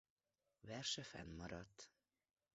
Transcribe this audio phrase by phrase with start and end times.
[0.63, 1.91] Verse fennmaradt.